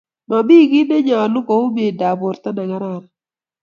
[0.29, 3.05] Momi kiy nenyalo kou mindap borto nekaararan